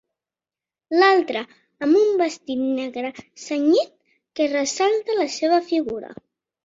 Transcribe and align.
L'altra, 1.01 1.43
amb 1.87 1.99
un 1.99 2.17
vestit 2.21 2.63
negre 2.79 3.11
cenyit 3.45 3.93
que 4.41 4.49
ressalta 4.59 5.19
la 5.21 5.29
seva 5.39 5.61
figura. 5.73 6.11